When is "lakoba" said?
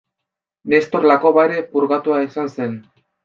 1.11-1.45